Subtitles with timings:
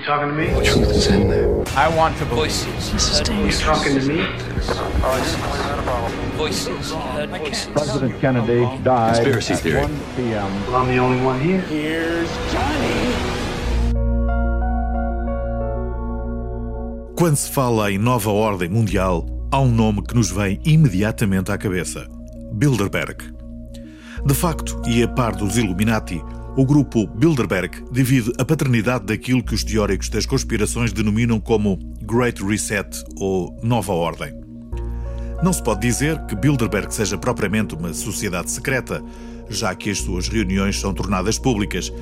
[0.00, 0.46] You talking to me?
[0.48, 1.62] The truth is in there.
[1.76, 2.90] I want to voices.
[2.90, 3.60] This is You dangerous.
[3.60, 4.24] talking to me?
[6.38, 6.94] Voices.
[7.74, 9.82] President Kennedy died Conspiracy at theory.
[9.82, 10.66] 1 p.m.
[10.66, 11.60] Well, I'm the only one here.
[17.14, 21.58] Quando se fala em nova ordem mundial, há um nome que nos vem imediatamente à
[21.58, 22.06] cabeça:
[22.54, 23.18] Bilderberg.
[24.24, 26.22] De facto, e a par dos Illuminati,
[26.56, 32.44] o grupo Bilderberg divide a paternidade daquilo que os teóricos das conspirações denominam como Great
[32.44, 34.34] Reset ou Nova Ordem.
[35.42, 39.02] Não se pode dizer que Bilderberg seja propriamente uma sociedade secreta,
[39.48, 41.92] já que as suas reuniões são tornadas públicas,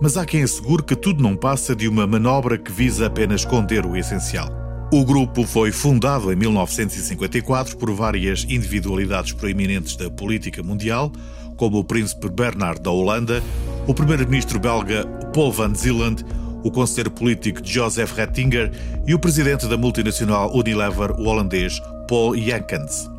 [0.00, 3.86] mas há quem assegure que tudo não passa de uma manobra que visa apenas conter
[3.86, 4.48] o essencial.
[4.92, 11.10] O grupo foi fundado em 1954 por várias individualidades proeminentes da política mundial,
[11.56, 13.42] como o príncipe Bernard da Holanda,
[13.86, 16.24] o primeiro-ministro belga Paul van Zeeland,
[16.62, 18.70] o conselheiro político Joseph Ratzinger
[19.06, 23.10] e o presidente da multinacional Unilever, o holandês Paul Janckens.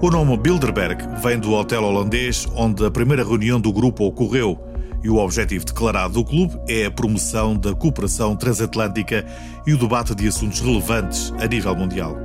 [0.00, 4.58] O nome Bilderberg vem do hotel holandês onde a primeira reunião do grupo ocorreu
[5.02, 9.24] e o objetivo declarado do clube é a promoção da cooperação transatlântica
[9.66, 12.23] e o debate de assuntos relevantes a nível mundial.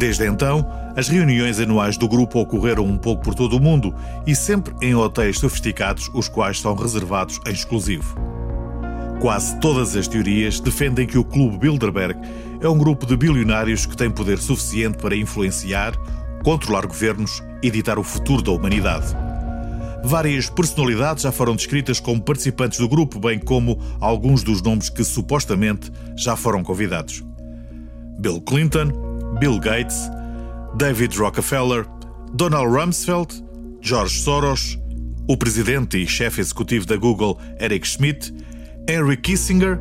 [0.00, 3.94] Desde então, as reuniões anuais do grupo ocorreram um pouco por todo o mundo
[4.26, 8.16] e sempre em hotéis sofisticados, os quais são reservados em exclusivo.
[9.20, 12.18] Quase todas as teorias defendem que o Clube Bilderberg
[12.62, 15.92] é um grupo de bilionários que tem poder suficiente para influenciar,
[16.42, 19.14] controlar governos e ditar o futuro da humanidade.
[20.02, 25.04] Várias personalidades já foram descritas como participantes do grupo, bem como alguns dos nomes que
[25.04, 27.22] supostamente já foram convidados.
[28.18, 29.09] Bill Clinton,
[29.40, 30.10] Bill Gates,
[30.76, 31.86] David Rockefeller,
[32.34, 33.42] Donald Rumsfeld,
[33.80, 34.78] George Soros,
[35.26, 38.34] o presidente e chefe executivo da Google, Eric Schmidt,
[38.86, 39.80] Henry Kissinger,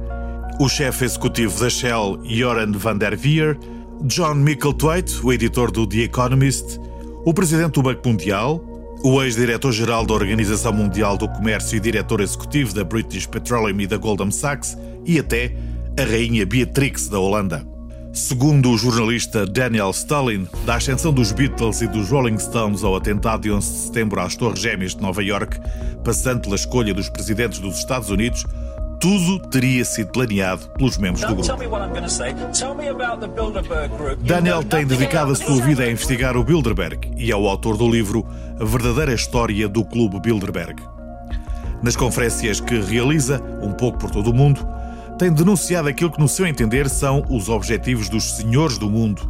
[0.62, 3.58] o chefe executivo da Shell, Joran van der Veer,
[4.04, 6.80] John Micklethwaite, o editor do The Economist,
[7.26, 8.64] o presidente do Banco Mundial,
[9.04, 13.98] o ex-diretor-geral da Organização Mundial do Comércio e diretor executivo da British Petroleum e da
[13.98, 15.54] Goldman Sachs e até
[16.00, 17.79] a rainha Beatrix da Holanda.
[18.12, 23.42] Segundo o jornalista Daniel Stalin, da ascensão dos Beatles e dos Rolling Stones ao atentado
[23.42, 25.60] de 11 de setembro às Torres Gêmeas de Nova York,
[26.04, 28.46] passando pela escolha dos presidentes dos Estados Unidos,
[29.00, 31.48] tudo teria sido planeado pelos membros do grupo.
[34.24, 37.90] Daniel tem dedicado a sua vida a investigar o Bilderberg e é o autor do
[37.90, 38.26] livro
[38.60, 40.82] A Verdadeira História do Clube Bilderberg.
[41.82, 44.68] Nas conferências que realiza, um pouco por todo o mundo,
[45.20, 49.30] tem denunciado aquilo que, no seu entender, são os objetivos dos senhores do mundo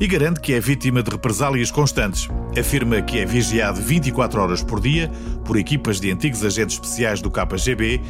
[0.00, 2.28] e garante que é vítima de represálias constantes.
[2.58, 5.08] Afirma que é vigiado 24 horas por dia
[5.44, 8.00] por equipas de antigos agentes especiais do KGB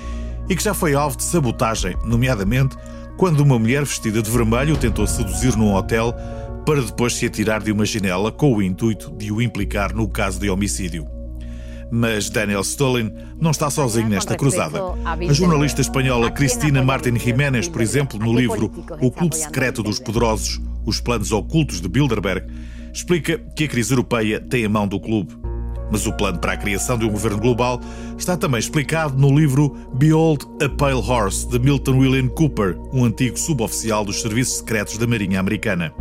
[0.49, 2.75] e que já foi alvo de sabotagem, nomeadamente
[3.19, 6.15] quando uma mulher vestida de vermelho tentou seduzir num hotel
[6.65, 10.41] para depois se atirar de uma janela com o intuito de o implicar no caso
[10.41, 11.20] de homicídio.
[11.91, 14.81] Mas Daniel Stolin não está sozinho nesta cruzada.
[15.05, 18.71] A jornalista espanhola Cristina Martin Jiménez, por exemplo, no livro
[19.01, 22.47] O Clube Secreto dos Poderosos, os planos ocultos de Bilderberg,
[22.93, 25.37] explica que a crise europeia tem a mão do clube.
[25.91, 27.81] Mas o plano para a criação de um governo global
[28.17, 33.37] está também explicado no livro Behold a Pale Horse, de Milton William Cooper, um antigo
[33.37, 35.93] suboficial dos serviços secretos da Marinha Americana.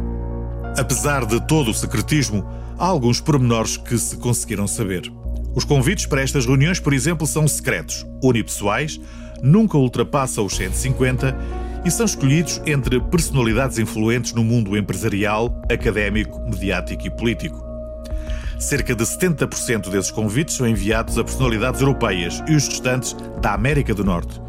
[0.77, 2.45] Apesar de todo o secretismo,
[2.77, 5.11] há alguns pormenores que se conseguiram saber.
[5.59, 8.97] Os convites para estas reuniões, por exemplo, são secretos, unipessoais,
[9.43, 11.37] nunca ultrapassam os 150
[11.83, 17.61] e são escolhidos entre personalidades influentes no mundo empresarial, académico, mediático e político.
[18.57, 23.93] Cerca de 70% desses convites são enviados a personalidades europeias e os restantes da América
[23.93, 24.39] do Norte.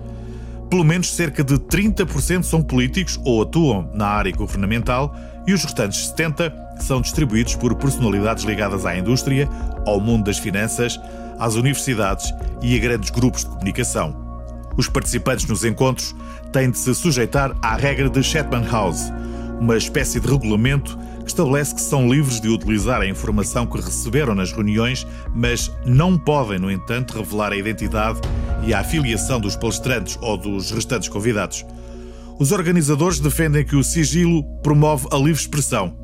[0.71, 5.13] Pelo menos cerca de 30% são políticos ou atuam na área governamental
[5.45, 9.49] e os restantes 70% são distribuídos por personalidades ligadas à indústria,
[9.85, 10.99] ao mundo das finanças,
[11.41, 12.33] às universidades
[12.63, 14.15] e a grandes grupos de comunicação.
[14.77, 16.15] Os participantes nos encontros
[16.53, 19.13] têm de se sujeitar à regra de Chatham House,
[19.59, 24.37] uma espécie de regulamento que estabelece que são livres de utilizar a informação que receberam
[24.37, 28.21] nas reuniões, mas não podem, no entanto, revelar a identidade
[28.63, 31.65] e a afiliação dos palestrantes ou dos restantes convidados.
[32.39, 35.95] Os organizadores defendem que o sigilo promove a livre expressão.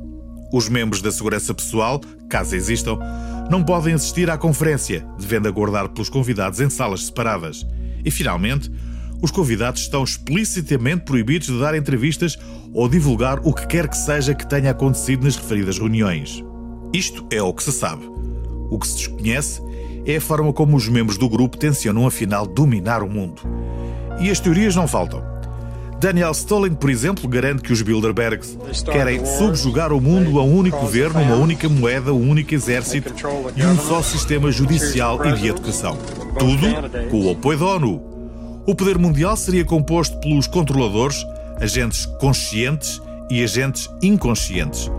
[0.53, 1.99] Os membros da segurança pessoal,
[2.29, 2.97] caso existam,
[3.49, 7.65] não podem assistir à conferência, devendo aguardar pelos convidados em salas separadas.
[8.05, 8.71] E, finalmente,
[9.21, 12.37] os convidados estão explicitamente proibidos de dar entrevistas
[12.73, 16.43] ou divulgar o que quer que seja que tenha acontecido nas referidas reuniões.
[16.93, 18.05] Isto é o que se sabe.
[18.69, 19.61] O que se desconhece
[20.07, 23.41] é a forma como os membros do grupo tencionam afinal dominar o mundo.
[24.19, 25.21] E as teorias não faltam.
[25.99, 30.79] Daniel Stolin, por exemplo, garante que os Bilderbergs querem subjugar o mundo a um único
[30.79, 33.13] governo, uma única moeda, um único exército
[33.55, 35.97] e um só sistema judicial e de educação.
[36.37, 38.01] Tudo com o apoio da ONU.
[38.65, 41.25] O poder mundial seria composto pelos controladores,
[41.59, 44.91] agentes conscientes e agentes inconscientes.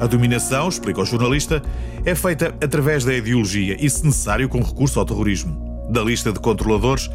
[0.00, 1.62] A dominação, explica o jornalista,
[2.04, 5.86] é feita através da ideologia e, se necessário, com recurso ao terrorismo.
[5.90, 7.10] Da lista de controladores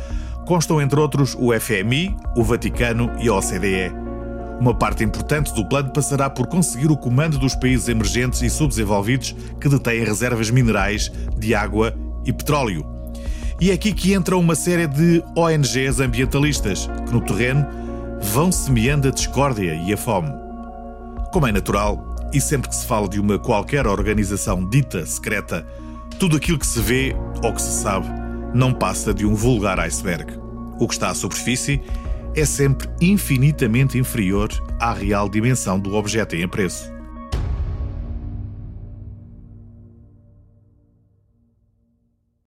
[0.46, 3.92] constam, entre outros, o FMI, o Vaticano e a OCDE.
[4.60, 9.36] Uma parte importante do plano passará por conseguir o comando dos países emergentes e subdesenvolvidos
[9.60, 12.86] que detêm reservas minerais de água e petróleo.
[13.62, 17.66] E é aqui que entra uma série de ONGs ambientalistas que, no terreno,
[18.22, 20.32] vão semeando a discórdia e a fome.
[21.32, 25.66] Como é natural, e sempre que se fala de uma qualquer organização dita secreta,
[26.20, 28.08] tudo aquilo que se vê ou que se sabe
[28.54, 30.34] não passa de um vulgar iceberg.
[30.80, 31.82] O que está à superfície
[32.36, 34.50] é sempre infinitamente inferior
[34.80, 36.99] à real dimensão do objeto em apreço.